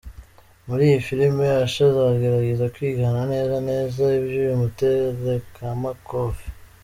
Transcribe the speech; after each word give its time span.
Muri 0.67 0.81
iyi 0.89 0.99
filime 1.07 1.45
Usher 1.65 1.89
azagerageza 1.93 2.65
kwigana 2.75 3.21
neza 3.33 3.55
neza 3.69 4.01
ibyo 4.19 4.37
uyu 4.43 4.55
muteramakofe. 4.61 6.45